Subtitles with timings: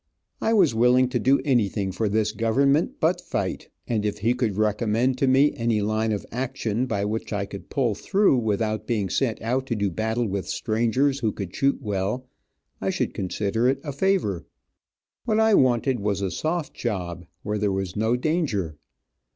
[0.41, 4.55] I was willing to do anything for this government but fight; and if he could
[4.57, 9.09] recommend to me any line of action by which I could pull through without being
[9.11, 12.25] sent out to do battle with strangers who could shoot well,
[12.81, 14.47] I should consider it a favor.
[15.25, 18.77] What I wanted was a soft job, where there was no danger.